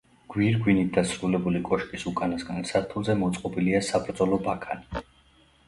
გვირგვინით 0.33 0.87
დასრულებული 0.95 1.61
კოშკის 1.67 2.07
უკანასკნელ 2.13 2.67
სართულზე 2.71 3.19
მოწყობილია 3.21 3.85
საბრძოლო 3.93 4.43
ბაქანი. 4.51 5.09